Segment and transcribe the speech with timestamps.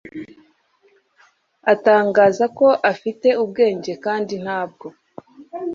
[1.73, 4.87] atangaza ko afite ubwenge, kandi ntabwo